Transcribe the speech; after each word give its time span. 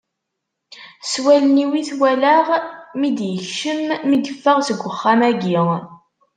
S 1.09 1.13
wallen-iw 1.23 1.71
i 1.79 1.81
t-walaɣ 1.89 2.47
mi 2.99 3.09
d-yekcem, 3.17 3.81
mi 4.07 4.17
yeffeɣ 4.19 4.57
seg 4.67 4.79
uxxam-agi. 4.89 5.59